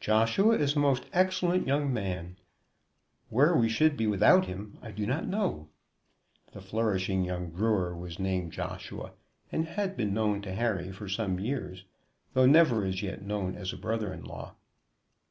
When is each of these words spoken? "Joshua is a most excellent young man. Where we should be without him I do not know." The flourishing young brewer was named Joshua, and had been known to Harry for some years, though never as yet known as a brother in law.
"Joshua 0.00 0.56
is 0.56 0.74
a 0.74 0.78
most 0.78 1.04
excellent 1.12 1.66
young 1.66 1.92
man. 1.92 2.38
Where 3.28 3.54
we 3.54 3.68
should 3.68 3.98
be 3.98 4.06
without 4.06 4.46
him 4.46 4.78
I 4.80 4.90
do 4.90 5.04
not 5.06 5.26
know." 5.26 5.68
The 6.54 6.62
flourishing 6.62 7.22
young 7.22 7.50
brewer 7.50 7.94
was 7.94 8.18
named 8.18 8.52
Joshua, 8.52 9.12
and 9.52 9.66
had 9.66 9.94
been 9.94 10.14
known 10.14 10.40
to 10.40 10.54
Harry 10.54 10.90
for 10.90 11.06
some 11.06 11.38
years, 11.38 11.84
though 12.32 12.46
never 12.46 12.86
as 12.86 13.02
yet 13.02 13.20
known 13.26 13.56
as 13.56 13.74
a 13.74 13.76
brother 13.76 14.10
in 14.10 14.24
law. 14.24 14.54